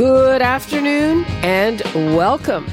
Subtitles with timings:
[0.00, 1.82] Good afternoon and
[2.16, 2.66] welcome.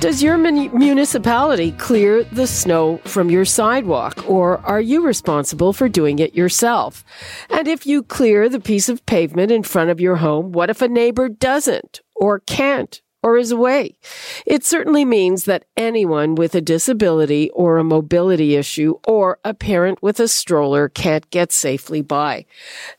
[0.00, 6.18] Does your municipality clear the snow from your sidewalk, or are you responsible for doing
[6.18, 7.04] it yourself?
[7.48, 10.82] And if you clear the piece of pavement in front of your home, what if
[10.82, 13.96] a neighbor doesn't, or can't, or is away.
[14.44, 20.02] It certainly means that anyone with a disability or a mobility issue or a parent
[20.02, 22.44] with a stroller can't get safely by.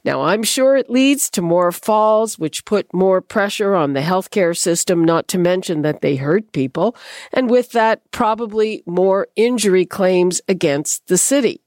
[0.03, 4.57] Now, I'm sure it leads to more falls, which put more pressure on the healthcare
[4.57, 6.95] system, not to mention that they hurt people.
[7.31, 11.61] And with that, probably more injury claims against the city.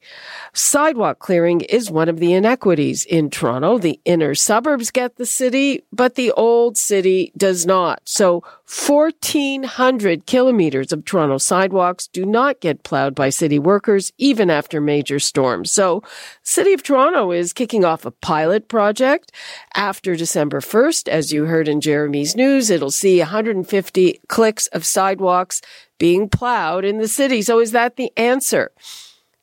[0.53, 3.79] Sidewalk clearing is one of the inequities in Toronto.
[3.79, 8.01] The inner suburbs get the city, but the old city does not.
[8.05, 14.81] So 1,400 kilometers of Toronto sidewalks do not get plowed by city workers, even after
[14.81, 15.71] major storms.
[15.71, 16.03] So,
[16.43, 19.33] City of Toronto is kicking off a pilot project
[19.75, 21.09] after December 1st.
[21.09, 25.63] As you heard in Jeremy's news, it'll see 150 clicks of sidewalks
[25.99, 27.43] being plowed in the city.
[27.43, 28.71] So, is that the answer?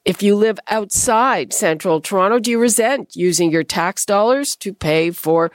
[0.05, 5.09] If you live outside central Toronto, do you resent using your tax dollars to pay
[5.09, 5.51] for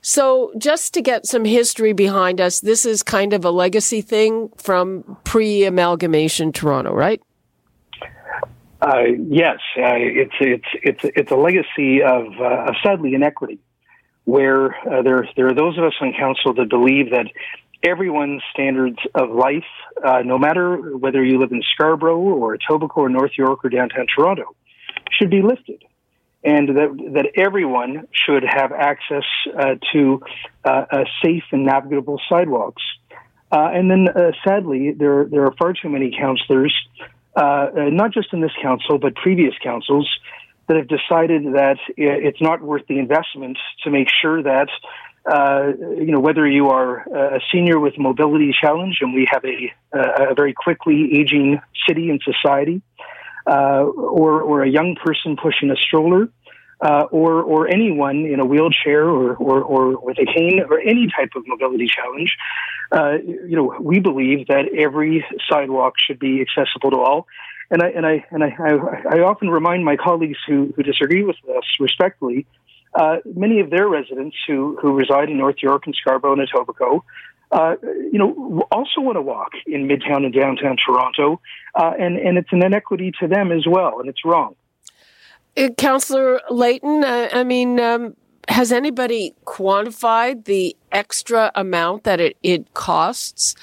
[0.00, 4.48] So, just to get some history behind us, this is kind of a legacy thing
[4.56, 7.20] from pre amalgamation Toronto, right?
[8.80, 13.58] Uh, yes, uh, it's it's it's it's a legacy of, uh, of sadly inequity
[14.24, 17.26] where uh, there there are those of us on council that believe that
[17.82, 19.64] everyone's standards of life,
[20.04, 24.06] uh, no matter whether you live in Scarborough or Etobicoke or North York or downtown
[24.14, 24.54] Toronto,
[25.18, 25.82] should be lifted,
[26.44, 29.24] and that that everyone should have access
[29.58, 30.22] uh, to
[30.64, 32.82] uh, safe and navigable sidewalks.
[33.52, 36.74] Uh, and then, uh, sadly, there there are far too many councillors,
[37.36, 40.08] not just in this council but previous councils,
[40.70, 44.68] that have decided that it's not worth the investment to make sure that
[45.28, 47.00] uh, you know whether you are
[47.34, 49.72] a senior with mobility challenge, and we have a,
[50.30, 52.82] a very quickly aging city and society,
[53.48, 56.28] uh, or or a young person pushing a stroller,
[56.80, 61.08] uh, or or anyone in a wheelchair or, or, or with a cane or any
[61.16, 62.36] type of mobility challenge,
[62.92, 67.26] uh, you know, we believe that every sidewalk should be accessible to all
[67.70, 71.22] and I and I and I, I, I often remind my colleagues who who disagree
[71.22, 72.46] with us respectfully.
[72.94, 77.02] Uh, many of their residents who who reside in North York and Scarborough and Etobicoke,
[77.52, 81.40] uh, you know, also want to walk in Midtown and downtown Toronto,
[81.74, 84.56] uh, and and it's an inequity to them as well, and it's wrong.
[85.56, 88.16] Uh, Councillor Layton, uh, I mean, um,
[88.48, 93.54] has anybody quantified the extra amount that it, it costs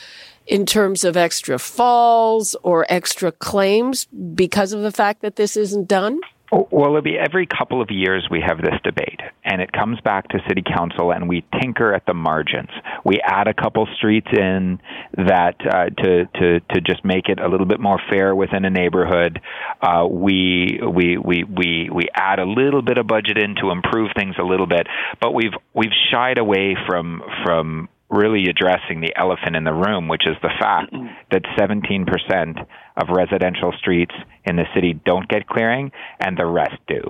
[0.47, 5.87] in terms of extra falls or extra claims because of the fact that this isn't
[5.87, 6.19] done?
[6.49, 10.29] Well, it'll be every couple of years we have this debate, and it comes back
[10.29, 12.69] to city council, and we tinker at the margins.
[13.03, 14.79] We add a couple streets in
[15.17, 18.69] that uh, to to to just make it a little bit more fair within a
[18.69, 19.41] neighborhood.
[19.81, 24.11] Uh, we we we we we add a little bit of budget in to improve
[24.15, 24.87] things a little bit,
[25.19, 30.25] but we've we've shied away from from really addressing the elephant in the room, which
[30.25, 30.93] is the fact
[31.31, 32.65] that 17%
[32.95, 34.15] of residential streets
[34.45, 37.01] in the city don't get clearing and the rest do.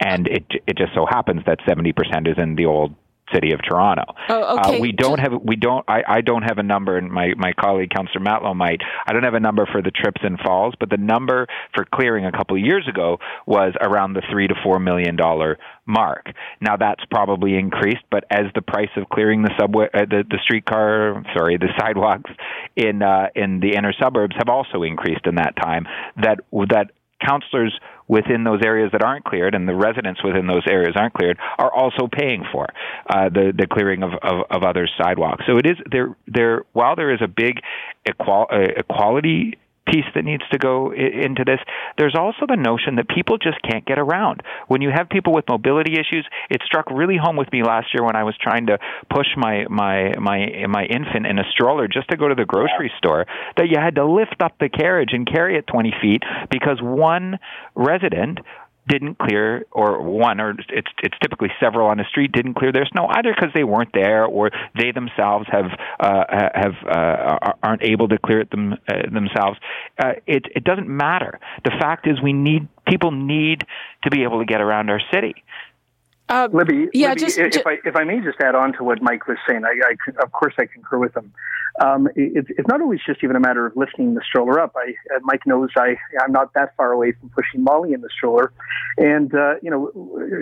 [0.00, 2.94] And it it just so happens that 70% is in the old
[3.34, 4.04] city of Toronto.
[4.28, 4.78] Oh, okay.
[4.78, 7.52] Uh, we don't have we don't I, I don't have a number and my, my
[7.52, 8.80] colleague Councillor Matlow might.
[9.06, 12.26] I don't have a number for the trips and falls, but the number for clearing
[12.26, 16.26] a couple of years ago was around the three to four million dollar mark.
[16.60, 20.38] Now that's probably increased, but as the price of clearing the subway uh, the, the
[20.42, 22.30] streetcar sorry, the sidewalks
[22.76, 26.40] in uh, in the inner suburbs have also increased in that time, that
[26.70, 26.90] that
[27.24, 31.38] councillors within those areas that aren't cleared and the residents within those areas aren't cleared
[31.58, 32.66] are also paying for
[33.08, 35.44] uh, the the clearing of, of, of other sidewalks.
[35.46, 37.60] So it is there there while there is a big
[38.08, 39.54] equal, uh, equality
[39.86, 41.60] piece that needs to go into this.
[41.98, 44.42] There's also the notion that people just can't get around.
[44.68, 48.04] When you have people with mobility issues, it struck really home with me last year
[48.04, 48.78] when I was trying to
[49.10, 52.92] push my my my my infant in a stroller just to go to the grocery
[52.98, 53.26] store
[53.56, 57.38] that you had to lift up the carriage and carry it 20 feet because one
[57.74, 58.38] resident
[58.88, 62.86] didn't clear, or one, or it's it's typically several on the street didn't clear their
[62.86, 65.66] snow either because they weren't there, or they themselves have
[66.00, 69.58] uh, have uh, aren't able to clear it them uh, themselves.
[69.98, 71.38] Uh, it it doesn't matter.
[71.64, 73.64] The fact is, we need people need
[74.02, 75.34] to be able to get around our city.
[76.28, 78.84] Uh, Libby, yeah, Libby, just, if, just, I if I may just add on to
[78.84, 81.32] what Mike was saying, I, I of course I concur with him.
[81.80, 84.74] Um, it, it's not always just even a matter of lifting the stroller up.
[84.76, 88.08] I, uh, Mike knows I I'm not that far away from pushing Molly in the
[88.16, 88.52] stroller,
[88.96, 89.92] and uh, you know,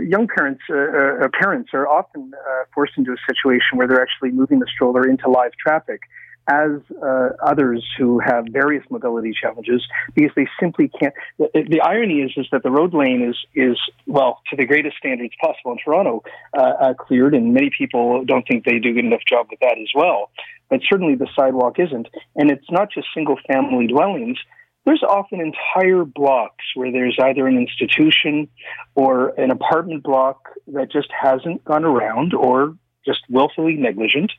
[0.09, 0.77] young parents uh,
[1.25, 5.09] uh, parents are often uh, forced into a situation where they're actually moving the stroller
[5.09, 6.03] into live traffic
[6.49, 6.71] as
[7.03, 9.83] uh, others who have various mobility challenges
[10.15, 11.15] because they simply can't.
[11.39, 14.97] The, the, irony is is that the road lane is is well to the greatest
[14.97, 16.23] standards possible in Toronto
[16.57, 19.61] uh, uh, cleared, and many people don't think they do a good enough job with
[19.61, 20.31] that as well.
[20.69, 24.39] But certainly the sidewalk isn't, and it's not just single family dwellings.
[24.85, 28.49] There's often entire blocks where there's either an institution
[28.97, 34.33] or an apartment block that just hasn't gone around or just willfully negligent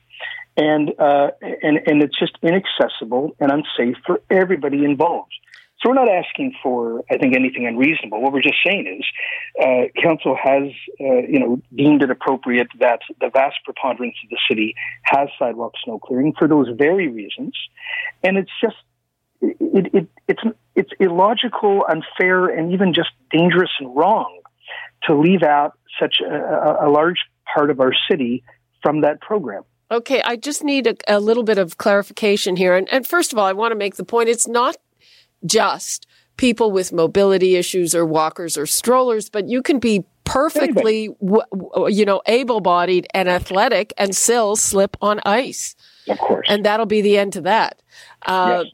[0.56, 5.32] and uh, and and it's just inaccessible and unsafe for everybody involved.
[5.80, 8.22] So we're not asking for, I think, anything unreasonable.
[8.22, 9.04] What we're just saying is,
[9.62, 10.62] uh, council has,
[10.98, 15.72] uh, you know, deemed it appropriate that the vast preponderance of the city has sidewalk
[15.84, 17.54] snow clearing for those very reasons,
[18.22, 18.76] and it's just,
[19.42, 20.42] it, it, it's
[20.74, 24.40] it's illogical, unfair, and even just dangerous and wrong
[25.02, 27.18] to leave out such a, a large
[27.52, 28.42] part of our city
[28.82, 29.64] from that program.
[29.94, 32.74] Okay, I just need a, a little bit of clarification here.
[32.74, 34.76] And, and first of all, I want to make the point it's not
[35.46, 41.10] just people with mobility issues or walkers or strollers, but you can be perfectly,
[41.88, 45.76] you know, able bodied and athletic and still slip on ice.
[46.08, 46.46] Of course.
[46.50, 47.80] And that'll be the end to that.
[48.26, 48.72] Uh, yes.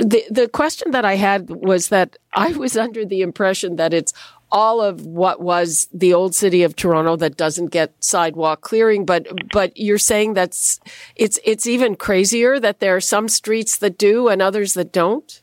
[0.00, 4.12] The, the question that I had was that I was under the impression that it's
[4.50, 9.26] all of what was the old city of Toronto that doesn't get sidewalk clearing, but
[9.52, 10.80] but you're saying that's
[11.16, 15.42] it's it's even crazier that there are some streets that do and others that don't.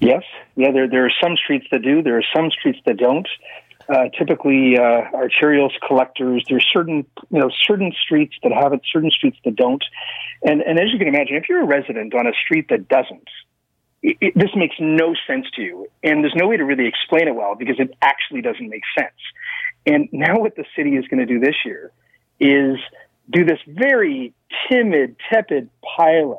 [0.00, 0.22] Yes,
[0.56, 2.02] yeah, there there are some streets that do.
[2.02, 3.28] There are some streets that don't.
[3.88, 6.44] Uh, typically, uh, arterials, collectors.
[6.48, 9.82] There's certain you know certain streets that have it, certain streets that don't.
[10.42, 13.28] And and as you can imagine, if you're a resident on a street that doesn't,
[14.02, 15.86] it, this makes no sense to you.
[16.02, 19.16] And there's no way to really explain it well because it actually doesn't make sense.
[19.86, 21.92] And now what the city is going to do this year
[22.40, 22.78] is
[23.30, 24.34] do this very
[24.70, 26.38] timid, tepid pilot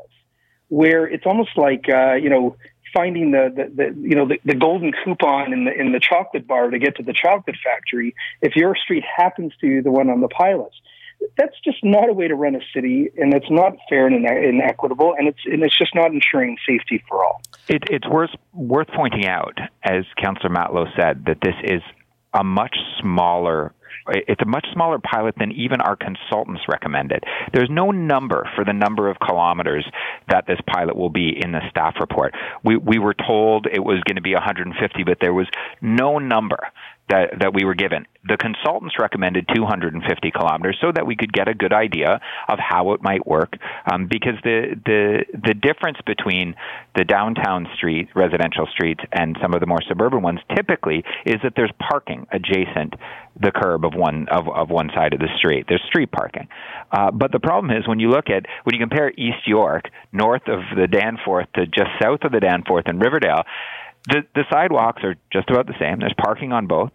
[0.70, 2.56] where it's almost like, uh, you know,
[2.94, 6.48] finding the, the, the, you know the, the golden coupon in the in the chocolate
[6.48, 10.10] bar to get to the chocolate factory if your street happens to be the one
[10.10, 10.76] on the pilots
[11.38, 15.16] that's just not a way to run a city, and it's not fair and inequitable,
[15.18, 17.42] and it's and it's just not ensuring safety for all.
[17.70, 21.82] It, it's worth worth pointing out, as Councillor Matlow said, that this is
[22.34, 23.74] a much smaller
[24.12, 27.24] it's a much smaller pilot than even our consultants recommended.
[27.54, 29.86] There's no number for the number of kilometers
[30.30, 32.34] that this pilot will be in the staff report.
[32.64, 35.48] We we were told it was going to be 150, but there was
[35.82, 36.58] no number
[37.10, 38.06] that, that we were given.
[38.24, 42.94] The consultants recommended 250 kilometers so that we could get a good idea of how
[42.94, 43.54] it might work.
[43.92, 46.56] Um, because the, the, the difference between
[46.96, 51.54] the downtown street, residential streets, and some of the more suburban ones typically is that
[51.56, 52.94] there's parking adjacent
[53.42, 55.66] the curb of one, of, of one side of the street.
[55.68, 56.48] There's street parking.
[56.92, 60.48] Uh, but the problem is when you look at, when you compare East York, north
[60.48, 63.44] of the Danforth to just south of the Danforth in Riverdale,
[64.08, 66.00] the, the sidewalks are just about the same.
[66.00, 66.92] There's parking on both,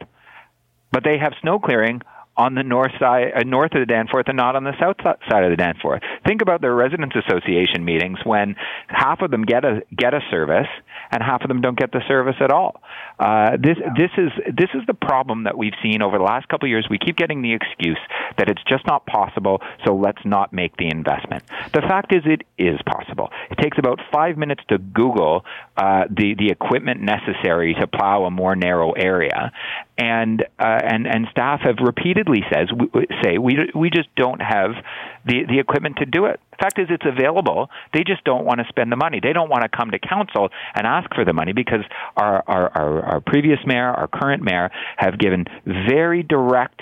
[0.91, 2.03] but they have snow clearing
[2.37, 4.97] on the north side, uh, north of the Danforth, and not on the south
[5.31, 6.03] side of the Danforth.
[6.27, 8.57] Think about their residents association meetings when
[8.89, 10.69] half of them get a get a service
[11.11, 12.83] and half of them don't get the service at all.
[13.19, 16.67] Uh, this this is this is the problem that we've seen over the last couple
[16.67, 16.87] of years.
[16.91, 17.99] We keep getting the excuse
[18.39, 21.45] that it's just not possible, so let's not make the investment.
[21.73, 23.31] The fact is, it is possible.
[23.51, 25.45] It takes about five minutes to Google
[25.77, 29.53] uh, the the equipment necessary to plow a more narrow area,
[29.97, 32.69] and uh, and and staff have repeatedly says
[33.23, 34.73] say we we just don't have
[35.25, 36.41] the the equipment to do it.
[36.51, 37.69] The fact is, it's available.
[37.93, 39.21] They just don't want to spend the money.
[39.23, 41.85] They don't want to come to council and ask for the money because
[42.17, 46.81] our our our, our previous mayor, our current mayor, have given very direct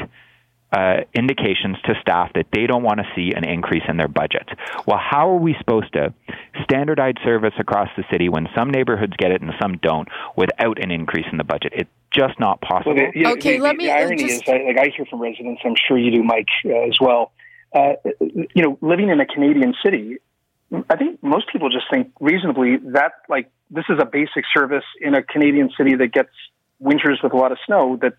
[0.72, 4.48] uh, indications to staff that they don't want to see an increase in their budgets.
[4.86, 6.14] Well, how are we supposed to
[6.64, 10.90] standardize service across the city when some neighborhoods get it and some don't without an
[10.90, 11.72] increase in the budget?
[11.76, 12.94] It's just not possible.
[12.94, 14.42] Well, the, you know, okay, the, let the, me the irony just...
[14.42, 15.60] is, like I hear from residents.
[15.64, 17.32] I'm sure you do, Mike, uh, as well.
[17.74, 20.18] Uh, you know, living in a Canadian city,
[20.90, 25.14] I think most people just think reasonably that like this is a basic service in
[25.14, 26.30] a Canadian city that gets
[26.78, 28.14] winters with a lot of snow that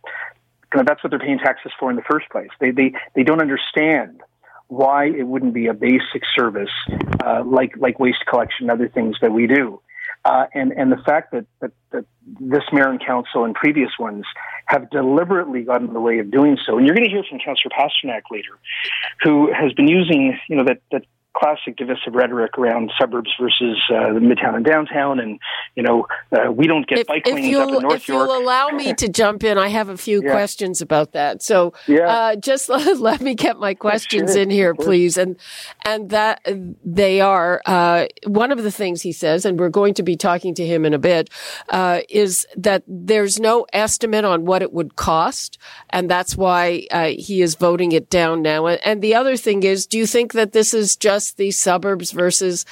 [0.74, 2.50] you know, that's what they're paying taxes for in the first place.
[2.60, 4.22] They they they don't understand
[4.68, 6.72] why it wouldn't be a basic service
[7.24, 9.80] uh, like like waste collection and other things that we do.
[10.25, 12.06] Uh, and and the fact that, that that
[12.39, 14.25] this mayor and council and previous ones
[14.68, 17.39] have deliberately gotten in the way of doing so, and you're going to hear from
[17.39, 18.58] Councillor Pasternak later,
[19.22, 24.13] who has been using you know that that classic divisive rhetoric around suburbs versus uh,
[24.13, 25.39] the midtown and downtown, and
[25.75, 28.27] you know uh, we don't get if, bike if lanes up in North if York.
[28.27, 30.31] you'll allow me to jump in, I have a few Yeah.
[30.31, 31.41] questions about that.
[31.41, 32.07] So Yeah.
[32.07, 35.17] uh, just let, let me get my questions in here, please.
[35.17, 35.37] And
[35.85, 36.41] and that
[36.83, 40.53] they are uh, one of the things he says, and we're going to be talking
[40.55, 41.29] to him in a bit,
[41.69, 45.57] uh, is that there's no estimate on what it would cost,
[45.89, 48.67] and that's why uh, he is voting it down now.
[48.67, 52.65] And the other thing is, do you think that this is just the suburbs versus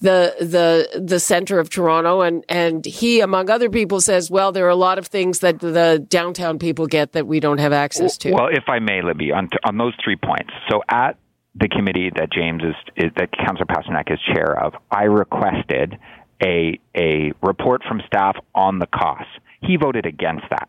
[0.00, 4.66] the the the center of Toronto and and he among other people says well there
[4.66, 8.18] are a lot of things that the downtown people get that we don't have access
[8.18, 8.32] to.
[8.32, 10.50] Well, if I may, Libby, on, on those three points.
[10.70, 11.16] So at
[11.54, 15.98] the committee that James is, is that Councillor Pasternak is chair of, I requested
[16.44, 19.32] a a report from staff on the costs.
[19.60, 20.68] He voted against that.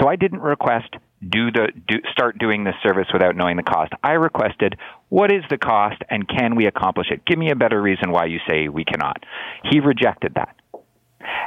[0.00, 0.94] So I didn't request
[1.26, 3.92] do the do, start doing this service without knowing the cost.
[4.02, 4.76] I requested
[5.08, 7.24] what is the cost and can we accomplish it?
[7.26, 9.22] Give me a better reason why you say we cannot.
[9.70, 10.56] He rejected that.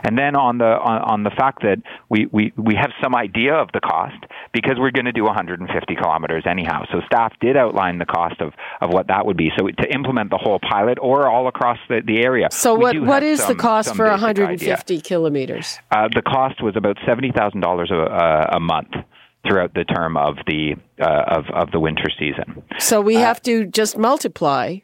[0.04, 1.78] And then on the on, on the fact that
[2.08, 4.16] we, we, we have some idea of the cost
[4.52, 6.84] because we're going to do 150 kilometers anyhow.
[6.92, 9.50] So staff did outline the cost of, of what that would be.
[9.58, 12.50] So to implement the whole pilot or all across the, the area.
[12.52, 15.02] so what what is some- the cost for 150 idea.
[15.02, 15.80] kilometers?
[15.90, 18.94] Uh, the cost was about seventy thousand dollars a a month
[19.48, 22.64] throughout the term of the uh, of of the winter season.
[22.80, 24.78] So we have to just multiply.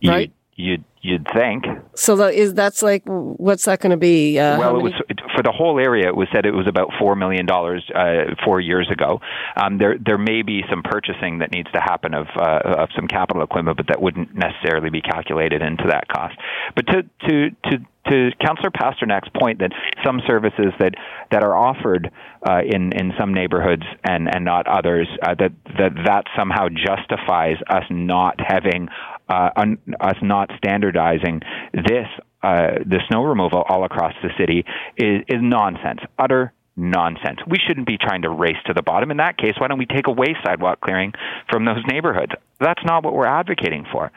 [0.00, 0.32] You- Right.
[0.56, 1.64] You'd you'd think.
[1.96, 4.38] So that is that's like what's that going to be?
[4.38, 4.92] Uh, Well, it was
[5.34, 6.06] for the whole area.
[6.06, 9.20] It was said it was about four million dollars uh, four years ago.
[9.56, 13.08] Um, there there may be some purchasing that needs to happen of uh, of some
[13.08, 16.36] capital equipment, but that wouldn't necessarily be calculated into that cost.
[16.76, 19.72] But to to to to Councillor Pasternak's point that
[20.04, 20.94] some services that
[21.30, 22.10] that are offered
[22.48, 27.56] uh, in in some neighborhoods and and not others uh, that that that somehow justifies
[27.68, 28.88] us not having
[29.28, 31.40] uh, un, us not standardizing
[31.72, 32.06] this
[32.42, 34.64] uh, the snow removal all across the city
[34.98, 37.38] is, is nonsense, utter nonsense.
[37.46, 39.10] We shouldn't be trying to race to the bottom.
[39.10, 41.12] In that case, why don't we take away sidewalk clearing
[41.50, 42.32] from those neighborhoods?
[42.60, 44.10] That's not what we're advocating for.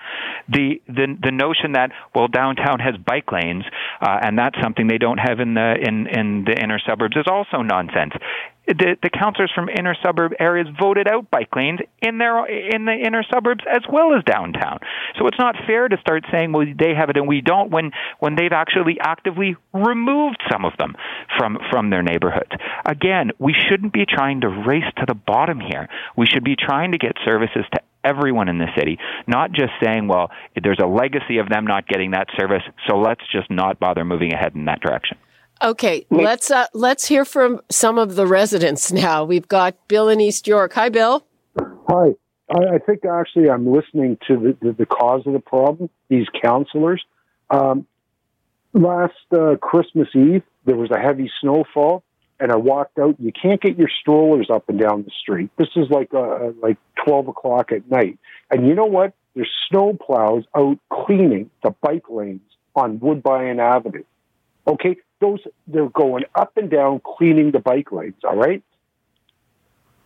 [0.50, 3.64] The the the notion that well downtown has bike lanes
[4.02, 7.26] uh, and that's something they don't have in the in in the inner suburbs is
[7.28, 8.14] also nonsense.
[8.68, 12.94] The the councillors from inner suburb areas voted out bike lanes in their in the
[12.94, 14.80] inner suburbs as well as downtown.
[15.18, 17.92] So it's not fair to start saying well they have it and we don't when
[18.20, 20.96] when they've actually actively removed some of them
[21.38, 22.52] from from their neighborhoods.
[22.86, 25.88] Again, we shouldn't be trying to race to the bottom here.
[26.16, 28.98] We should be trying to get services to everyone in the city,
[29.28, 30.32] not just saying, well,
[30.62, 34.34] there's a legacy of them not getting that service, so let's just not bother moving
[34.34, 35.18] ahead in that direction.
[35.62, 39.24] Okay, let's uh, let's hear from some of the residents now.
[39.24, 40.74] We've got Bill in East York.
[40.74, 41.26] Hi, Bill.
[41.88, 42.16] Hi.
[42.50, 46.28] I, I think actually I'm listening to the, the, the cause of the problem, these
[46.42, 47.04] counselors.
[47.50, 47.86] Um,
[48.74, 52.04] last uh, Christmas Eve, there was a heavy snowfall,
[52.40, 53.16] and I walked out.
[53.20, 55.50] You can't get your strollers up and down the street.
[55.58, 58.20] This is like uh, like 12 o'clock at night.
[58.52, 59.14] And you know what?
[59.36, 62.42] There's snow plows out cleaning the bike lanes
[62.76, 64.04] on Woodbine Avenue.
[64.68, 68.16] Okay, those they're going up and down cleaning the bike lanes.
[68.24, 68.64] All right.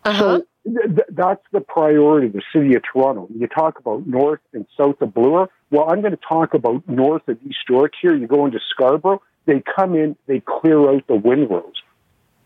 [0.04, 0.20] Uh huh.
[0.20, 3.28] So th- th- that's the priority of the city of Toronto.
[3.36, 5.50] You talk about north and south of Bloor.
[5.70, 8.16] Well, I'm going to talk about north of East York here.
[8.16, 11.82] You go into Scarborough, they come in, they clear out the windrows.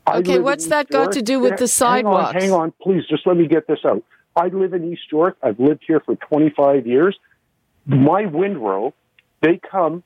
[0.07, 2.33] Okay, what's that got to do with the Hang on, sidewalks?
[2.33, 3.03] hang on, please.
[3.09, 4.03] Just let me get this out.
[4.35, 5.37] I live in East York.
[5.41, 7.17] I've lived here for 25 years.
[7.87, 8.93] My windrow,
[9.41, 10.03] they come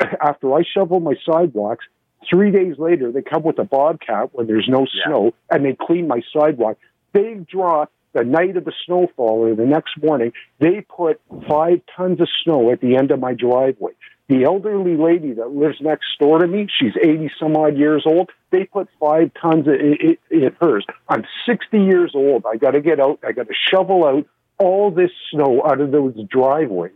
[0.20, 1.86] after I shovel my sidewalks
[2.28, 5.04] Three days later, they come with a bobcat when there's no Yeah.
[5.06, 6.78] snow and they clean my sidewalk.
[7.12, 10.32] Big drop the night of the snowfall or the next morning.
[10.58, 13.92] They put five tons of snow at the end of my driveway.
[14.28, 18.30] The elderly lady that lives next door to me, she's 80 some odd years old.
[18.50, 20.86] They put five tons in, in, in hers.
[21.08, 22.46] I'm 60 years old.
[22.46, 23.18] I got to get out.
[23.26, 24.26] I got to shovel out
[24.58, 26.92] all this snow out of those driveways.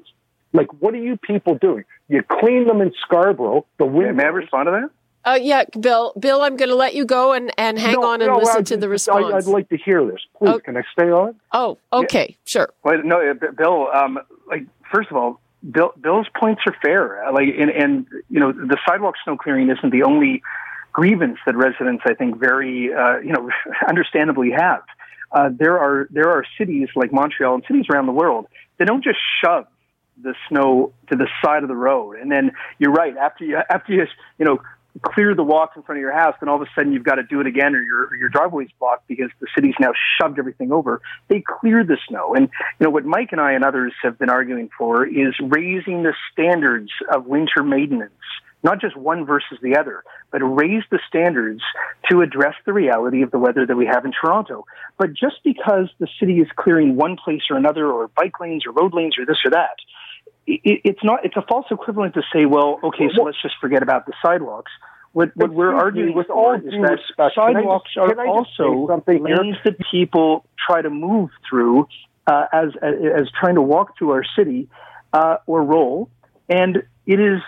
[0.53, 1.85] Like, what are you people doing?
[2.09, 3.67] You clean them in Scarborough.
[3.79, 4.17] The May, windows.
[4.17, 4.91] may I respond to that?
[5.31, 6.13] Uh, yeah, Bill.
[6.19, 8.61] Bill, I'm going to let you go and, and hang No, on and no, listen
[8.61, 9.35] I- to the response.
[9.35, 10.21] I'd like to hear this.
[10.39, 10.59] Please, Oh.
[10.59, 11.35] can I stay on?
[11.53, 12.71] oh, okay, sure.
[12.83, 13.89] Well, no, uh, Bill.
[13.93, 15.41] Um, like, first of all,
[15.71, 17.25] Bill, Bill's points are fair.
[17.27, 20.41] Uh, Like, and, and you know, the sidewalk snow clearing isn't the only
[20.93, 23.51] grievance that residents, I think, very, uh, you know,
[23.89, 24.83] understandably have.
[25.31, 28.47] Uh, there are there are cities like Montreal and cities around the world
[28.79, 29.67] that don't just shove
[30.23, 33.93] the snow to the side of the road, and then you're right after you after
[33.93, 34.07] you
[34.39, 34.59] you know
[35.03, 37.17] clear the walks in front of your house, then all of a sudden you've got
[37.17, 40.73] to do it again, or your your driveway's blocked because the city's now shoved everything
[40.73, 41.01] over.
[41.29, 42.49] They clear the snow, and
[42.79, 46.15] you know what Mike and I and others have been arguing for is raising the
[46.33, 48.13] standards of winter maintenance,
[48.63, 51.63] not just one versus the other, but raise the standards
[52.11, 54.65] to address the reality of the weather that we have in Toronto.
[54.99, 58.73] But just because the city is clearing one place or another, or bike lanes or
[58.73, 59.77] road lanes or this or that,
[60.49, 61.25] it, it's not.
[61.25, 64.73] It's a false equivalent to say, well, okay, so let's just forget about the sidewalks.
[65.13, 68.19] What, what we're arguing with all is that respect, can I just- sidewalks are just
[68.57, 71.89] say also lanes that people try to move through
[72.27, 74.69] uh, as, as as trying to walk through our city
[75.13, 76.11] uh, or roll,
[76.49, 77.41] and it is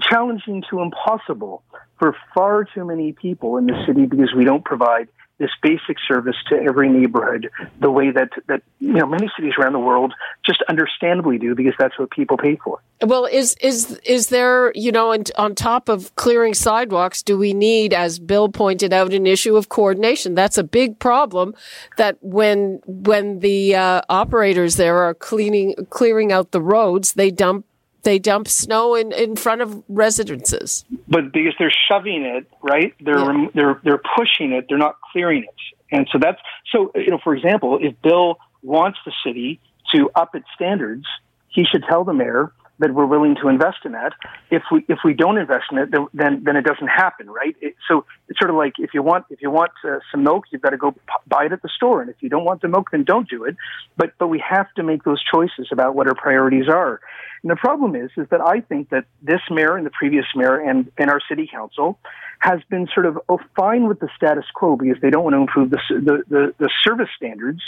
[0.00, 1.62] challenging to impossible
[1.98, 6.36] for far too many people in the city because we don't provide this basic service
[6.48, 7.48] to every neighborhood
[7.80, 10.12] the way that that you know many cities around the world
[10.44, 12.80] just understandably do because that's what people pay for.
[13.02, 17.54] Well, is is is there you know, and on top of clearing sidewalks, do we
[17.54, 20.34] need, as Bill pointed out, an issue of coordination?
[20.34, 21.54] That's a big problem.
[21.96, 27.64] That when when the uh, operators there are cleaning clearing out the roads, they dump
[28.02, 30.84] they dump snow in in front of residences.
[31.08, 33.46] but because they're shoving it right they're Yeah.
[33.54, 35.54] they're they're pushing it they're not clearing it
[35.90, 36.40] and so that's
[36.72, 39.60] so you know for example if bill wants the city
[39.94, 41.04] to up its standards
[41.48, 44.12] he should tell the mayor that we're willing to invest in that.
[44.50, 47.56] If we if we don't invest in it then then, it doesn't happen right?
[47.60, 50.44] It, so it's sort of like if you want if you want uh, some milk
[50.50, 50.94] you've got to go
[51.26, 52.00] buy it at the store.
[52.00, 53.56] And if you don't want the milk then don't do it.
[53.96, 57.00] But but we have to make those choices about what our priorities are.
[57.42, 60.56] And the problem is, is that I think that this mayor and the previous mayor
[60.58, 61.98] and, and our city council
[62.40, 65.40] has been sort of oh, fine with the status quo because they don't want to
[65.40, 67.60] improve the, the, the, the service standards.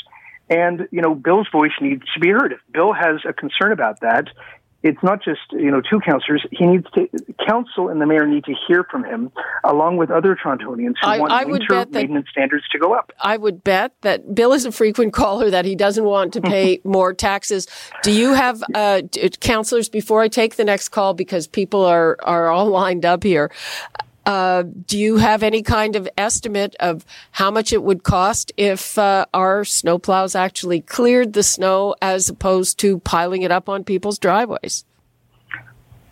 [0.49, 2.53] And, you know, Bill's voice needs to be heard.
[2.53, 4.29] If Bill has a concern about that,
[4.83, 6.45] it's not just, you know, two councillors.
[6.51, 7.07] He needs to,
[7.47, 9.31] council and the mayor need to hear from him
[9.62, 12.79] along with other Torontonians who I- want I would winter bet that- maintenance standards to
[12.79, 13.12] go up.
[13.21, 16.81] I would bet that Bill is a frequent caller that he doesn't want to pay
[16.85, 17.66] more taxes.
[18.03, 19.03] Do you have uh,
[19.40, 23.51] counselors before I take the next call because people are are all lined up here?
[24.27, 28.99] Uh, do you have any kind of estimate of how much it would cost if
[28.99, 34.19] uh, our snowplows actually cleared the snow as opposed to piling it up on people's
[34.19, 34.85] driveways?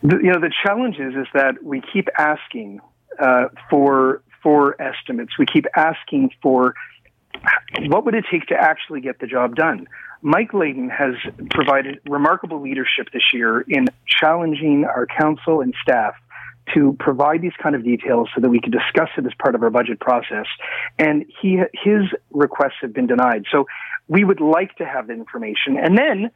[0.03, 2.81] the, you know the challenge is is that we keep asking
[3.21, 5.39] uh, for for estimates.
[5.39, 6.75] We keep asking for
[7.87, 9.89] what would it take to actually get the job done.
[10.21, 11.15] Mike Layton has
[11.51, 13.87] provided remarkable leadership this year in
[14.21, 16.15] challenging our council and staff
[16.75, 19.63] to provide these kind of details so that we can discuss it as part of
[19.63, 20.47] our budget process.
[20.99, 23.45] And he his requests have been denied.
[23.51, 23.67] So
[24.09, 26.31] we would like to have the information, and then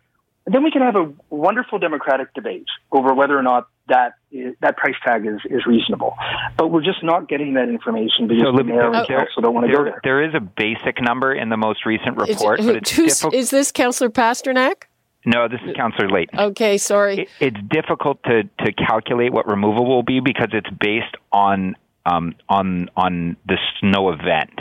[0.46, 4.76] then we can have a wonderful democratic debate over whether or not that is, that
[4.76, 6.16] price tag is, is reasonable.
[6.56, 9.40] But we're just not getting that information because So, the let me- mayor and council
[9.42, 10.20] don't want to go there, there.
[10.20, 13.34] there is a basic number in the most recent report, who- but it's who's- difficult.
[13.34, 14.84] is this Councillor Pasternak?
[15.24, 16.38] No, this is Councillor Layton.
[16.38, 17.20] Okay, sorry.
[17.20, 22.34] It, it's difficult to, to calculate what removal will be because it's based on um,
[22.48, 24.58] on on the snow event.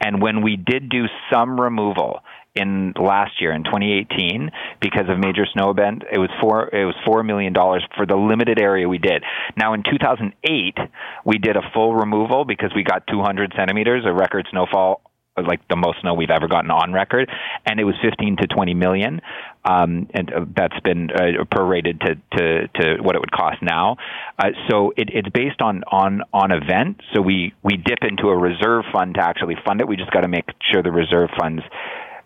[0.00, 2.20] And when we did do some removal
[2.54, 6.94] in last year in 2018 because of major snow event, it was four it was
[7.06, 9.24] four million dollars for the limited area we did.
[9.56, 10.76] Now in 2008
[11.24, 15.00] we did a full removal because we got 200 centimeters of record snowfall
[15.40, 17.30] like the most snow we've ever gotten on record,
[17.64, 19.20] and it was 15 to 20 million,
[19.64, 23.96] um, and uh, that's been uh, prorated to, to, to what it would cost now.
[24.38, 27.00] Uh, so it, it's based on on on event.
[27.14, 29.88] So we we dip into a reserve fund to actually fund it.
[29.88, 31.62] We just got to make sure the reserve funds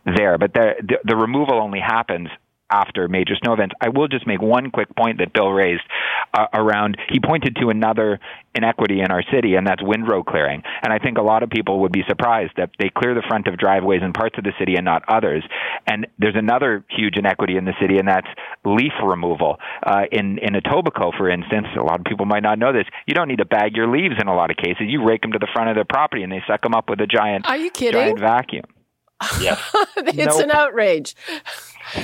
[0.04, 0.36] there.
[0.38, 2.28] But the, the the removal only happens
[2.70, 3.74] after major snow events.
[3.80, 5.82] I will just make one quick point that Bill raised
[6.34, 6.96] uh, around.
[7.08, 8.20] He pointed to another
[8.54, 10.62] inequity in our city, and that's windrow clearing.
[10.82, 13.46] And I think a lot of people would be surprised that they clear the front
[13.46, 15.44] of driveways in parts of the city and not others.
[15.86, 18.28] And there's another huge inequity in the city, and that's
[18.64, 19.58] leaf removal.
[19.84, 22.86] Uh, in in Etobicoke, for instance, a lot of people might not know this.
[23.06, 24.86] You don't need to bag your leaves in a lot of cases.
[24.86, 27.00] You rake them to the front of their property, and they suck them up with
[27.00, 27.46] a giant.
[27.48, 28.00] Are you kidding?
[28.00, 28.64] Giant vacuum.
[29.40, 29.58] Yeah.
[29.96, 30.44] it's nope.
[30.44, 31.14] an outrage.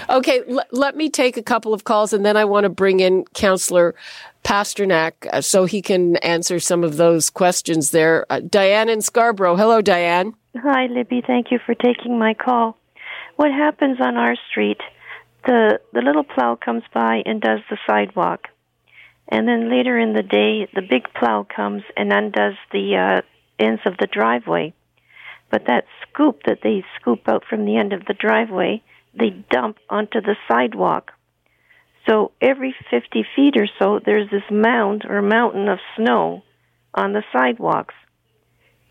[0.08, 3.00] Okay, l- let me take a couple of calls and then I want to bring
[3.00, 3.94] in Counselor
[4.44, 8.26] Pasternak uh, so he can answer some of those questions there.
[8.30, 9.56] Uh, Diane in Scarborough.
[9.56, 10.34] Hello, Diane.
[10.56, 11.22] Hi, Libby.
[11.26, 12.76] Thank you for taking my call.
[13.36, 14.80] What happens on our street?
[15.46, 18.48] The the little plow comes by and does the sidewalk,
[19.28, 23.22] and then later in the day, the big plow comes and undoes the uh,
[23.58, 24.72] ends of the driveway.
[25.50, 28.82] But that scoop that they scoop out from the end of the driveway,
[29.18, 31.12] they dump onto the sidewalk.
[32.08, 36.42] So every 50 feet or so, there's this mound or mountain of snow
[36.94, 37.94] on the sidewalks.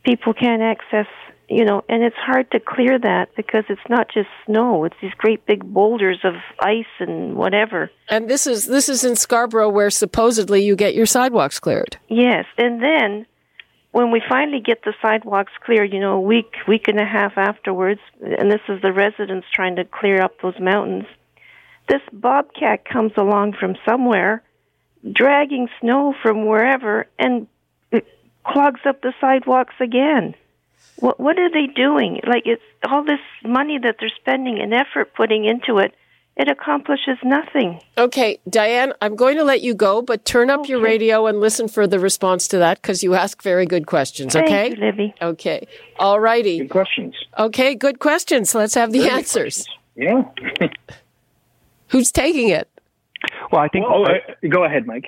[0.04, 1.08] People can't access,
[1.50, 5.14] you know, and it's hard to clear that because it's not just snow; it's these
[5.18, 7.92] great big boulders of ice and whatever.
[8.10, 11.98] And this is this is in Scarborough, where supposedly you get your sidewalks cleared.
[12.08, 13.28] Yes, and then
[13.92, 17.38] when we finally get the sidewalks clear, you know, a week, week and a half
[17.38, 21.06] afterwards, and this is the residents trying to clear up those mountains,
[21.90, 24.42] this bobcat comes along from somewhere,
[25.12, 27.48] dragging snow from wherever, and
[27.92, 28.08] it
[28.46, 30.36] clogs up the sidewalks again.
[30.98, 32.22] What what are they doing?
[32.26, 35.94] Like it's all this money that they're spending and effort putting into it
[36.38, 37.80] it accomplishes nothing.
[37.98, 40.72] Okay, Diane, I'm going to let you go, but turn up okay.
[40.72, 44.36] your radio and listen for the response to that because you ask very good questions.
[44.36, 45.14] Okay, Thank you, Libby.
[45.22, 45.68] Okay,
[46.00, 46.60] all righty.
[46.60, 47.16] Good questions.
[47.38, 48.56] Okay, good questions.
[48.56, 49.68] Let's have the very answers.
[49.96, 50.24] Yeah.
[51.90, 52.71] Who's taking it?
[53.52, 53.88] Well, I think.
[53.88, 55.06] Well, uh, go ahead, Mike.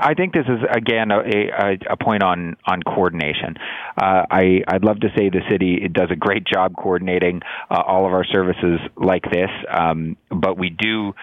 [0.00, 3.56] I think this is again a, a, a point on on coordination.
[4.00, 8.06] Uh, I I'd love to say the city does a great job coordinating uh, all
[8.06, 11.14] of our services like this, um, but we do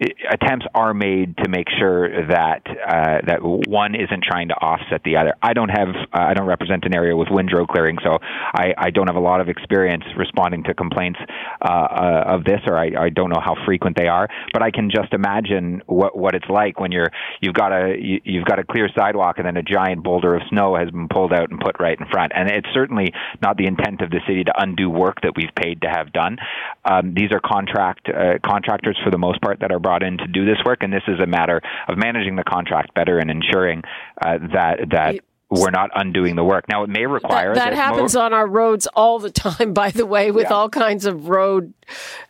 [0.00, 5.16] attempts are made to make sure that uh, that one isn't trying to offset the
[5.16, 5.34] other.
[5.42, 8.90] I don't have uh, I don't represent an area with windrow clearing, so I, I
[8.90, 11.18] don't have a lot of experience responding to complaints
[11.62, 14.28] uh, uh, of this, or I, I don't know how frequent they are.
[14.52, 18.20] But I can just imagine what what it's like when you're you've got a you,
[18.24, 21.32] you've got a clear sidewalk and then a giant boulder of snow has been pulled
[21.32, 22.32] out and put right in front.
[22.34, 25.80] And it's certainly not the intent of the city to undo work that we've paid
[25.82, 26.36] to have done.
[26.84, 30.26] Um, these are contract uh, contractors for the most part that are brought in to
[30.26, 33.82] do this work, and this is a matter of managing the contract better and ensuring
[34.20, 35.20] uh, that that.
[35.48, 36.64] we're not undoing the work.
[36.68, 39.72] Now, it may require that, that, happens on our roads all the time.
[39.72, 40.54] By the way, with yeah.
[40.54, 41.72] all kinds of road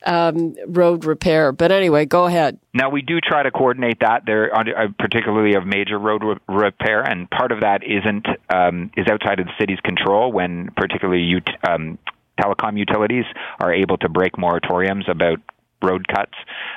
[0.04, 1.50] um, road repair.
[1.50, 2.58] But anyway, go ahead.
[2.74, 7.00] Now, we do try to coordinate that there, uh, particularly of major road re- repair,
[7.00, 10.30] and part of that isn't um, is outside of the city's control.
[10.30, 11.96] When particularly um,
[12.38, 13.24] telecom utilities
[13.60, 15.38] are able to break moratoriums about
[15.82, 16.32] road cuts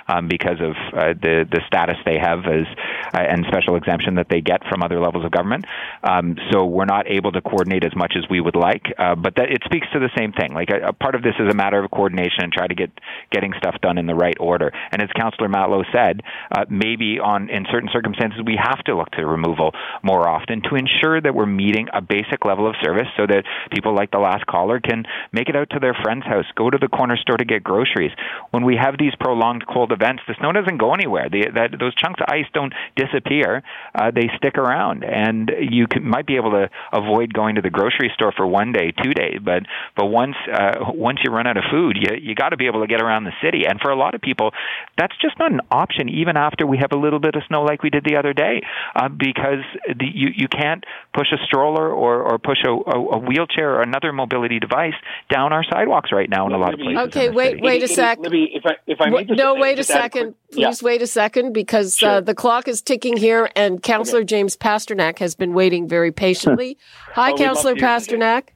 [0.08, 2.68] um, because of uh, the the status they have as
[3.14, 5.66] uh, and special exemption that they get from other levels of government.
[6.04, 9.36] Um, so we're not able to coordinate as much as we would like, uh, but
[9.36, 10.54] that, it speaks to the same thing.
[10.54, 12.92] Like a, a, part of this is a matter of coordination and try to get
[13.32, 14.72] getting stuff done in the right order.
[14.92, 19.12] And as Councillor Matlow said, uh, maybe on in certain circumstances we have to look
[19.12, 19.72] to removal
[20.04, 23.96] more often to ensure that we're meeting a basic level of service, so that people
[23.96, 26.88] like the last caller can make it out to their friend's house, go to the
[26.88, 28.12] corner store to get groceries.
[28.52, 31.30] When we have these prolonged cold events, the snow doesn't go anywhere.
[31.30, 33.63] The, that, those chunks of ice don't disappear;
[33.95, 37.69] uh, they stick around, and you can, might be able to avoid going to the
[37.69, 39.39] grocery store for one day, two days.
[39.43, 39.63] But
[39.95, 42.82] but once uh, once you run out of food, you you got to be able
[42.82, 43.65] to get around the city.
[43.67, 44.52] And for a lot of people,
[44.97, 47.84] that's just not an option, even after we have a little bit of snow like
[47.84, 48.62] we did the other day,
[48.95, 53.19] uh, because the, you you can't push a stroller or or push a, a, a
[53.19, 54.93] wheelchair or another mobility device
[55.30, 57.08] down our sidewalks right now in a lot of places.
[57.08, 58.19] Okay, wait wait a sec.
[58.19, 60.36] Libby, if I if I no, wait a second.
[60.52, 60.86] Please yeah.
[60.86, 62.10] wait a second because uh, sure.
[62.10, 64.28] uh, the clock is ticking here, and Councillor okay.
[64.28, 66.78] James Pasternak has been waiting very patiently.
[67.13, 68.50] Hi, oh, Councillor Pasternak.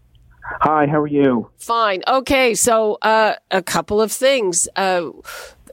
[0.62, 1.50] Hi, how are you?
[1.58, 2.04] Fine.
[2.08, 4.68] Okay, so uh, a couple of things.
[4.76, 5.10] Uh,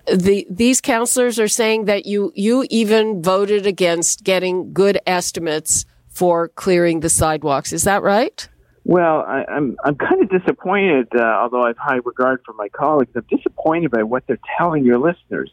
[0.06, 6.48] the these councillors are saying that you you even voted against getting good estimates for
[6.48, 7.72] clearing the sidewalks.
[7.72, 8.48] Is that right?
[8.90, 11.10] Well, I, am I'm, I'm kind of disappointed.
[11.14, 14.98] Uh, although I've high regard for my colleagues, I'm disappointed by what they're telling your
[14.98, 15.52] listeners.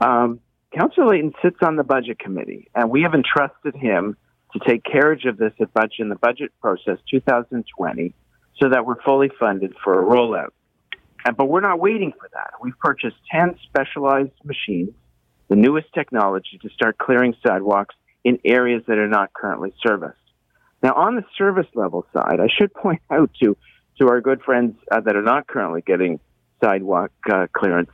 [0.00, 0.40] Um,
[0.76, 4.16] Councillor Layton sits on the budget committee, and we have entrusted him
[4.52, 8.14] to take carriage of this at budget in the budget process 2020,
[8.60, 10.50] so that we're fully funded for a rollout.
[11.24, 12.54] and, but we're not waiting for that.
[12.60, 14.90] We've purchased 10 specialized machines,
[15.46, 20.18] the newest technology to start clearing sidewalks in areas that are not currently serviced.
[20.82, 23.56] Now, on the service level side, I should point out to,
[24.00, 26.20] to our good friends uh, that are not currently getting
[26.62, 27.90] sidewalk uh, clearance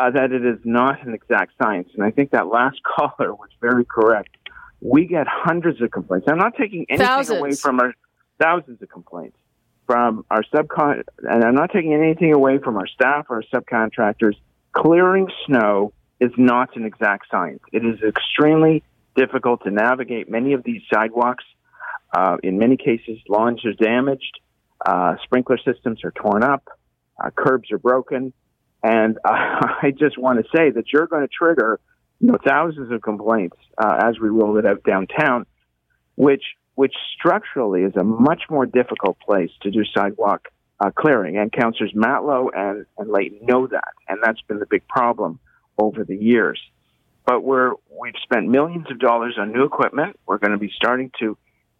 [0.00, 1.88] uh, that it is not an exact science.
[1.94, 4.36] And I think that last caller was very correct.
[4.80, 6.26] We get hundreds of complaints.
[6.30, 7.38] I'm not taking anything thousands.
[7.38, 7.94] away from our
[8.40, 9.36] thousands of complaints
[9.86, 14.34] from our subcon, and I'm not taking anything away from our staff or our subcontractors.
[14.72, 17.60] Clearing snow is not an exact science.
[17.72, 18.84] It is extremely
[19.16, 21.44] difficult to navigate many of these sidewalks.
[22.12, 24.40] Uh, in many cases, lawns are damaged,
[24.84, 26.68] uh, sprinkler systems are torn up,
[27.22, 28.32] uh, curbs are broken,
[28.82, 31.80] and I just want to say that you're going to trigger
[32.20, 35.46] you know thousands of complaints uh, as we roll it out downtown,
[36.16, 36.44] which
[36.74, 40.48] which structurally is a much more difficult place to do sidewalk
[40.80, 41.36] uh, clearing.
[41.36, 45.40] And councillors Matlow and, and Layton know that, and that's been the big problem
[45.76, 46.60] over the years.
[47.26, 50.18] But we're we've spent millions of dollars on new equipment.
[50.26, 51.36] We're going to be starting to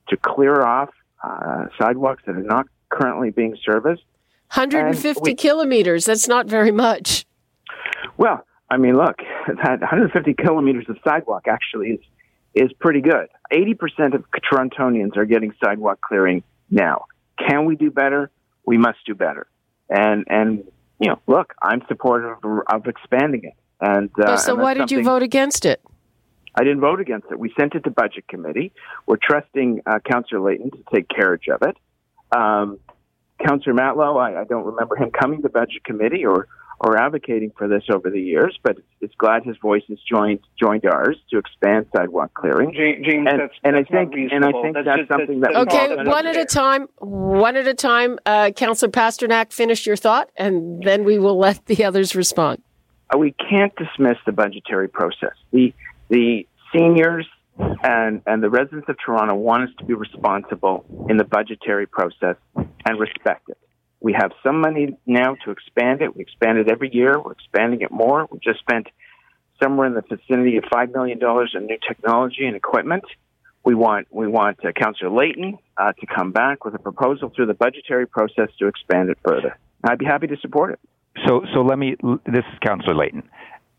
[0.08, 0.90] to clear off
[1.22, 4.02] uh, sidewalks that are not currently being serviced.
[4.54, 6.04] 150 we, kilometers.
[6.04, 7.26] That's not very much.
[8.16, 9.16] Well, I mean, look,
[9.46, 12.00] that 150 kilometers of sidewalk actually is
[12.54, 13.28] is pretty good.
[13.52, 17.04] 80% of Torontonians are getting sidewalk clearing now.
[17.38, 18.30] Can we do better?
[18.66, 19.46] We must do better.
[19.88, 20.64] And and
[20.98, 23.54] you know, look, I'm supportive of, of expanding it.
[23.80, 25.80] And uh, so, and why did you vote against it?
[26.54, 27.38] I didn't vote against it.
[27.38, 28.72] We sent it to budget committee.
[29.06, 31.76] We're trusting uh, Councillor Layton to take carriage of it.
[32.36, 32.78] Um,
[33.44, 36.48] Councillor Matlow, I, I don't remember him coming to budget committee or
[36.80, 40.84] or advocating for this over the years, but it's glad his voice has joined joined
[40.86, 42.72] ours to expand sidewalk clearing.
[42.72, 45.54] James, and, that's, and that's I think and I think that's, that's just, something that's,
[45.54, 46.08] that okay.
[46.08, 46.88] One at a time.
[46.98, 48.18] One at a time.
[48.24, 52.62] Uh, Councillor Pasternak, finish your thought, and then we will let the others respond.
[53.12, 55.34] Uh, we can't dismiss the budgetary process.
[55.50, 55.74] The
[56.08, 57.26] the seniors
[57.58, 62.36] and and the residents of Toronto want us to be responsible in the budgetary process
[62.54, 63.58] and respect it.
[64.00, 66.14] We have some money now to expand it.
[66.14, 67.18] We expand it every year.
[67.20, 68.28] We're expanding it more.
[68.30, 68.86] We just spent
[69.60, 73.04] somewhere in the vicinity of five million dollars in new technology and equipment.
[73.64, 77.46] We want we want uh, Councillor Layton uh, to come back with a proposal through
[77.46, 79.58] the budgetary process to expand it further.
[79.84, 80.80] I'd be happy to support it.
[81.26, 81.96] So so let me.
[82.24, 83.28] This is Councillor Layton.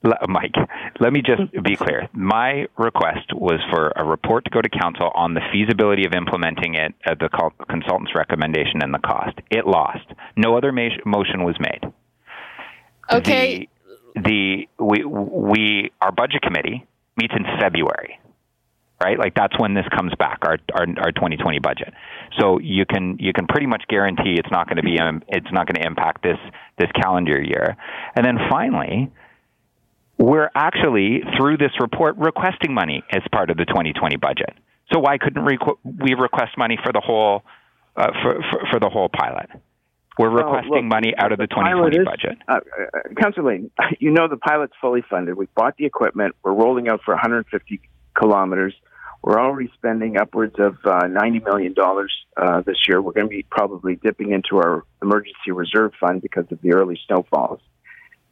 [0.01, 0.55] Mike,
[1.01, 2.07] let me just be clear.
[2.13, 6.75] My request was for a report to go to council on the feasibility of implementing
[6.75, 7.29] it, uh, the
[7.69, 9.37] consultant's recommendation, and the cost.
[9.51, 10.05] It lost.
[10.37, 11.91] No other ma- motion was made.
[13.11, 13.67] Okay.
[14.15, 16.85] The, the we we our budget committee
[17.17, 18.19] meets in February,
[19.03, 19.19] right?
[19.19, 21.93] Like that's when this comes back, our our, our 2020 budget.
[22.39, 25.51] So you can you can pretty much guarantee it's not going to be um, it's
[25.51, 26.37] not going to impact this
[26.77, 27.75] this calendar year.
[28.15, 29.11] And then finally
[30.19, 34.53] we're actually, through this report, requesting money as part of the 2020 budget.
[34.91, 37.43] So why couldn't we request money for the whole
[37.95, 39.49] uh, for, for, for, the whole pilot?
[40.17, 42.37] We're requesting look, money out of the, the 2020 is, budget.
[42.47, 45.37] Uh, uh, Councillor Lane, you know the pilot's fully funded.
[45.37, 46.35] We bought the equipment.
[46.43, 47.79] We're rolling out for 150
[48.17, 48.73] kilometers.
[49.21, 51.75] We're already spending upwards of uh, $90 million
[52.37, 53.01] uh, this year.
[53.01, 56.97] We're going to be probably dipping into our emergency reserve fund because of the early
[57.05, 57.59] snowfalls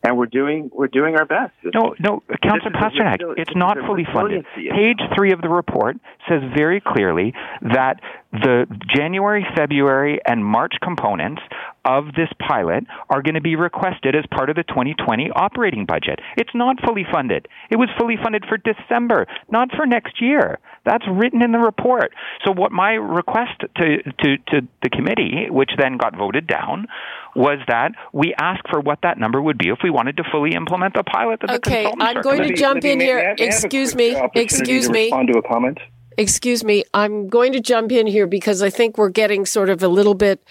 [0.07, 1.53] and we're doing we're doing our best.
[1.63, 4.45] no, no, Councillor Pasternak, it's not fully funded.
[4.55, 5.97] Page three of the report
[6.29, 7.99] says very clearly that
[8.41, 11.41] the January, February, and March components
[11.85, 16.19] of this pilot are going to be requested as part of the 2020 operating budget.
[16.35, 17.47] It's not fully funded.
[17.69, 20.59] It was fully funded for December, not for next year.
[20.85, 22.13] That's written in the report.
[22.45, 26.87] So what my request to, to, to the committee, which then got voted down,
[27.35, 30.53] was that we ask for what that number would be if we wanted to fully
[30.53, 33.35] implement the pilot that okay, the I'm going to jump in here.
[33.37, 34.17] Excuse me.
[34.33, 35.03] Excuse me.
[35.03, 35.77] Respond to a comment.
[36.17, 36.83] Excuse me.
[36.93, 40.15] I'm going to jump in here because I think we're getting sort of a little
[40.15, 40.43] bit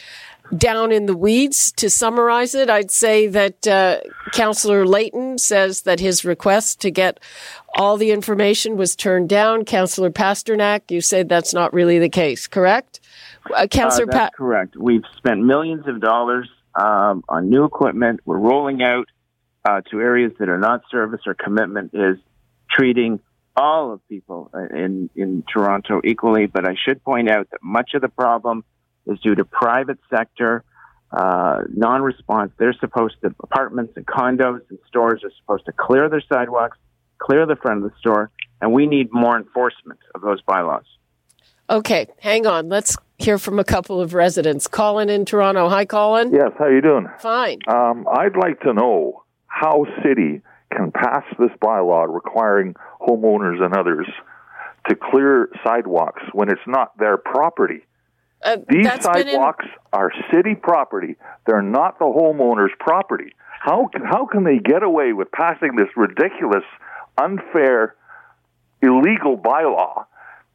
[0.56, 1.72] down in the weeds.
[1.72, 3.98] To summarize it, I'd say that uh,
[4.32, 7.18] Councillor Layton says that his request to get
[7.74, 9.64] all the information was turned down.
[9.64, 13.00] Councillor Pasternak, you said that's not really the case, correct?
[13.54, 14.76] Uh, Councillor uh, that's pa- correct.
[14.76, 18.20] We've spent millions of dollars um, on new equipment.
[18.24, 19.08] We're rolling out
[19.64, 21.22] uh, to areas that are not service.
[21.26, 22.18] Our commitment is
[22.70, 23.20] treating
[23.56, 26.46] all of people in, in Toronto equally.
[26.46, 28.64] But I should point out that much of the problem
[29.06, 30.64] is due to private sector
[31.12, 32.52] uh, non-response.
[32.58, 36.78] They're supposed to apartments and condos and stores are supposed to clear their sidewalks,
[37.18, 40.84] clear the front of the store, and we need more enforcement of those bylaws.
[41.68, 42.68] Okay, hang on.
[42.68, 44.68] Let's hear from a couple of residents.
[44.68, 45.68] Colin in Toronto.
[45.68, 46.32] Hi, Colin.
[46.32, 47.08] Yes, how are you doing?
[47.18, 47.60] Fine.
[47.66, 54.06] Um, I'd like to know how city can pass this bylaw requiring homeowners and others
[54.88, 57.84] to clear sidewalks when it's not their property.
[58.42, 61.16] Uh, These that's in- sidewalks are city property.
[61.46, 63.32] They're not the homeowner's property.
[63.60, 66.62] How can, how can they get away with passing this ridiculous,
[67.18, 67.96] unfair,
[68.82, 70.04] illegal bylaw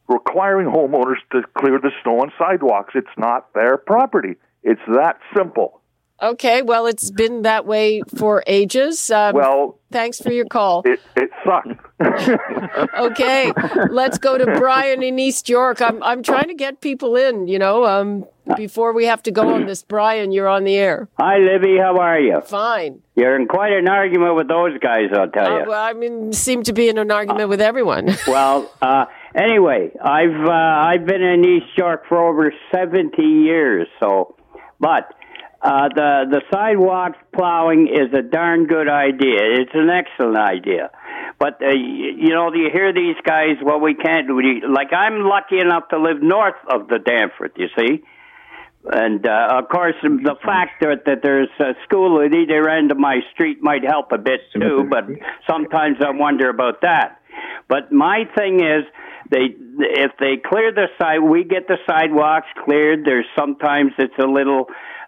[0.08, 2.92] requiring homeowners to clear the snow on sidewalks?
[2.94, 4.36] It's not their property.
[4.62, 5.81] It's that simple.
[6.20, 9.10] Okay, well, it's been that way for ages.
[9.10, 10.82] Um, Well, thanks for your call.
[10.84, 11.68] it, it sucks.
[12.98, 13.52] Okay,
[13.90, 15.80] let's go to Brian in East York.
[15.80, 18.24] I'm I'm trying to get people in, you know, um,
[18.56, 19.82] before we have to go on this.
[19.82, 21.08] Brian, you're on the air.
[21.18, 21.76] Hi, Libby.
[21.78, 22.40] How are you?
[22.42, 23.00] Fine.
[23.16, 25.64] You're in quite an argument with those guys, I'll tell Uh, you.
[25.68, 28.10] well, I mean, seem to be in an argument with everyone.
[28.26, 30.50] well, uh, anyway, I've uh,
[30.90, 33.88] I've been in East York for over seventy years.
[34.00, 34.36] So,
[34.80, 35.12] but
[35.62, 39.38] uh, the the sidewalk plowing is a darn good idea.
[39.60, 40.90] It's an excellent idea.
[41.38, 43.56] But uh, y- you know, you hear these guys.
[43.62, 44.68] Well, we can't do it.
[44.68, 47.52] Like I'm lucky enough to live north of the Danforth.
[47.56, 48.02] You see.
[48.84, 52.98] And uh, of course, the fact that, that there's a school at either end of
[52.98, 54.86] my street might help a bit too.
[54.90, 55.04] But
[55.48, 57.20] sometimes I wonder about that.
[57.68, 58.82] But my thing is,
[59.30, 63.04] they if they clear the side, we get the sidewalks cleared.
[63.04, 64.66] There's sometimes it's a little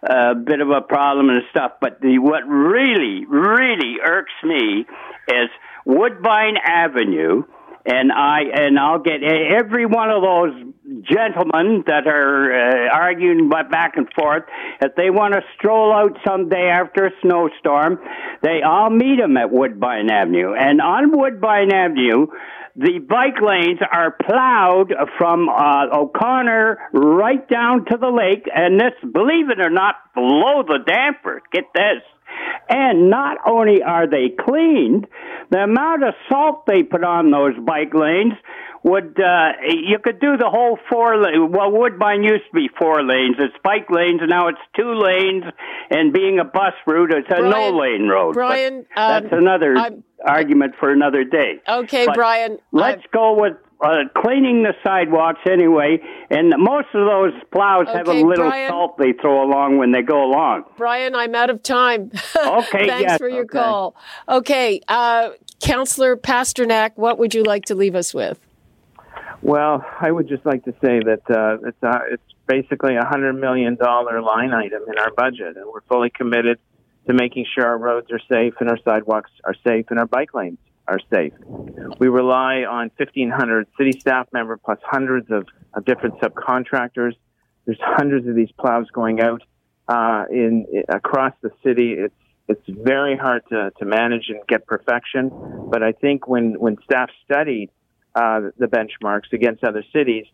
[0.09, 1.73] uh, bit of a problem and stuff.
[1.81, 4.85] But the, what really, really irks me
[5.27, 5.49] is
[5.85, 7.43] Woodbine Avenue
[7.85, 13.95] and I and I'll get every one of those gentlemen that are uh, arguing back
[13.95, 14.43] and forth.
[14.81, 17.99] If they want to stroll out someday after a snowstorm,
[18.41, 20.53] they I'll meet them at Woodbine Avenue.
[20.53, 22.27] And on Woodbine Avenue,
[22.75, 28.93] the bike lanes are plowed from uh, O'Connor right down to the lake, and this,
[29.01, 31.43] believe it or not, below the Danforth.
[31.53, 32.03] Get this.
[32.69, 35.07] And not only are they cleaned,
[35.51, 38.33] the amount of salt they put on those bike lanes
[38.85, 43.03] would uh you could do the whole four lane well Woodbine used to be four
[43.03, 45.43] lanes, it's bike lanes and now it's two lanes
[45.89, 48.33] and being a bus route it's a no lane road.
[48.35, 51.61] Brian, that's um, another I'm- argument for another day.
[51.67, 52.59] Okay, But Brian.
[52.71, 58.13] Let's go with uh, cleaning the sidewalks anyway, and most of those plows have a
[58.13, 58.69] little Brian.
[58.69, 60.63] salt they throw along when they go along.
[60.77, 62.11] Brian, I'm out of time.
[62.37, 63.57] Okay, Thanks yes, for your okay.
[63.59, 63.95] call.
[64.29, 68.39] Okay, uh, Counselor Pasternak, what would you like to leave us with?
[69.41, 73.33] Well, I would just like to say that uh, it's uh, it's basically a hundred
[73.33, 76.59] million dollar line item in our budget, and we're fully committed
[77.07, 80.33] to making sure our roads are safe and our sidewalks are safe and our bike
[80.33, 81.33] lanes are safe.
[81.99, 87.13] We rely on 1,500 city staff members plus hundreds of, of different subcontractors.
[87.65, 89.41] There's hundreds of these plows going out
[89.87, 91.93] uh, in, across the city.
[91.93, 92.13] It's
[92.47, 95.31] it's very hard to, to manage and get perfection,
[95.71, 97.71] but I think when when staff studied
[98.15, 100.25] uh, the benchmarks against other cities,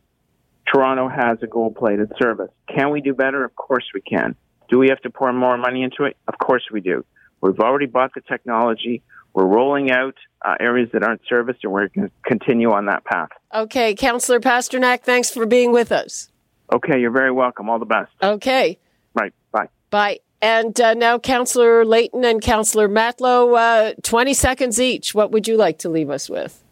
[0.71, 2.51] Toronto has a gold plated service.
[2.73, 3.43] Can we do better?
[3.43, 4.35] Of course we can.
[4.69, 6.15] Do we have to pour more money into it?
[6.27, 7.03] Of course we do.
[7.41, 9.01] We've already bought the technology.
[9.33, 13.03] We're rolling out uh, areas that aren't serviced, and we're going to continue on that
[13.03, 13.29] path.
[13.53, 16.29] Okay, Counselor Pasternak, thanks for being with us.
[16.71, 17.69] Okay, you're very welcome.
[17.69, 18.11] All the best.
[18.21, 18.77] Okay,
[19.13, 19.33] Right.
[19.51, 19.67] Bye.
[19.89, 20.19] bye.
[20.41, 25.13] And uh, now, Counselor Layton and Counselor Matlow, uh, 20 seconds each.
[25.13, 26.63] What would you like to leave us with?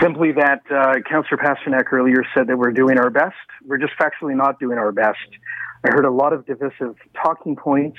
[0.00, 3.34] Simply that uh, Councillor Pasternak earlier said that we're doing our best.
[3.66, 5.18] We're just factually not doing our best.
[5.84, 7.98] I heard a lot of divisive talking points,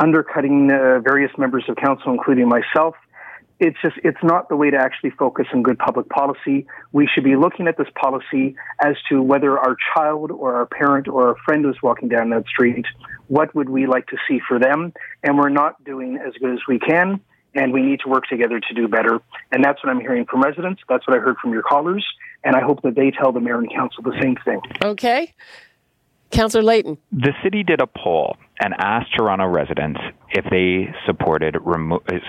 [0.00, 2.96] undercutting uh, various members of council, including myself.
[3.60, 6.66] It's just, it's not the way to actually focus on good public policy.
[6.92, 11.06] We should be looking at this policy as to whether our child or our parent
[11.06, 12.86] or our friend was walking down that street,
[13.28, 14.92] what would we like to see for them?
[15.22, 17.20] And we're not doing as good as we can
[17.54, 19.20] and we need to work together to do better.
[19.52, 20.82] And that's what I'm hearing from residents.
[20.88, 22.06] That's what I heard from your callers.
[22.44, 24.60] And I hope that they tell the mayor and council the same thing.
[24.82, 25.34] Okay.
[26.30, 26.98] Counselor Layton.
[27.10, 32.22] The city did a poll and asked Toronto residents if they supported remo- uh, s-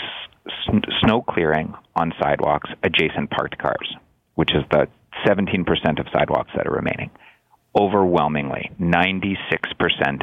[0.47, 3.95] s- snow clearing on sidewalks adjacent parked cars,
[4.35, 4.87] which is the
[5.27, 7.09] 17% of sidewalks that are remaining.
[7.75, 9.37] Overwhelmingly, 96%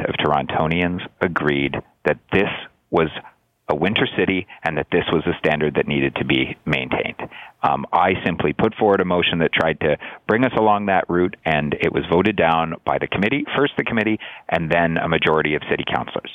[0.07, 2.49] of Torontonians agreed that this
[2.89, 3.09] was
[3.69, 7.19] a winter city and that this was a standard that needed to be maintained.
[7.63, 11.35] Um, I simply put forward a motion that tried to bring us along that route,
[11.43, 15.55] and it was voted down by the committee, first the committee, and then a majority
[15.55, 16.31] of city councilors.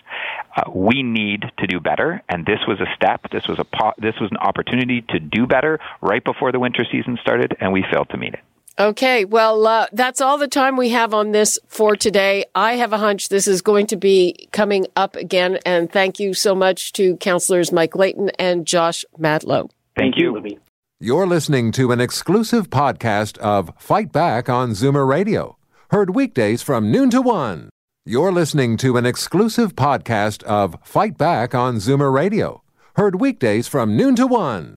[0.57, 3.31] Uh, we need to do better, and this was a step.
[3.31, 6.85] This was a po- this was an opportunity to do better right before the winter
[6.91, 8.41] season started, and we failed to meet it.
[8.79, 12.47] Okay, well, uh, that's all the time we have on this for today.
[12.55, 16.33] I have a hunch this is going to be coming up again, and thank you
[16.33, 19.71] so much to counselors Mike Layton and Josh Matlow.
[19.97, 20.33] Thank you.
[20.33, 20.59] Libby.
[21.01, 25.59] You're listening to an exclusive podcast of Fight Back on Zoomer Radio,
[25.91, 27.69] heard weekdays from noon to one.
[28.07, 32.63] You're listening to an exclusive podcast of Fight Back on Zoomer Radio,
[32.97, 34.77] heard weekdays from noon to one.